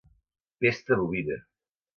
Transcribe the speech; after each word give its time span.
Pesta 0.59 0.97
bovina 0.97 1.37